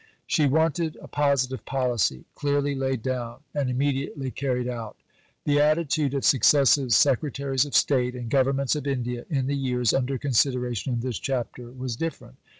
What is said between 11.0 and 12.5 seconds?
this chapter was different.